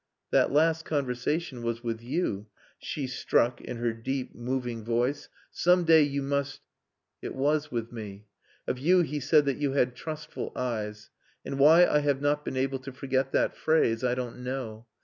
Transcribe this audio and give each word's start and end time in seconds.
"That 0.31 0.51
last 0.51 0.83
conversation 0.83 1.61
was 1.61 1.83
with 1.83 2.01
you," 2.01 2.47
she 2.79 3.05
struck 3.05 3.61
in 3.61 3.77
her 3.77 3.93
deep, 3.93 4.33
moving 4.33 4.83
voice. 4.83 5.29
"Some 5.51 5.83
day 5.83 6.01
you 6.01 6.23
must...." 6.23 6.61
"It 7.21 7.35
was 7.35 7.69
with 7.71 7.91
me. 7.91 8.25
Of 8.65 8.79
you 8.79 9.01
he 9.03 9.19
said 9.19 9.45
that 9.45 9.57
you 9.57 9.73
had 9.73 9.93
trustful 9.95 10.53
eyes. 10.55 11.11
And 11.45 11.59
why 11.59 11.85
I 11.85 11.99
have 11.99 12.19
not 12.19 12.43
been 12.43 12.57
able 12.57 12.79
to 12.79 12.91
forget 12.91 13.31
that 13.33 13.55
phrase 13.55 14.03
I 14.03 14.15
don't 14.15 14.39
know. 14.39 14.87